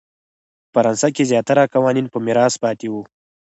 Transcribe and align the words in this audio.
په 0.71 0.71
فرانسه 0.81 1.07
کې 1.15 1.23
زیاتره 1.31 1.63
قوانین 1.73 2.05
په 2.13 2.17
میراث 2.25 2.53
پاتې 2.63 2.87
وو. 2.89 3.03